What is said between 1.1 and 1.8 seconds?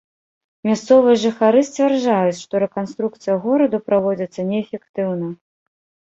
жыхары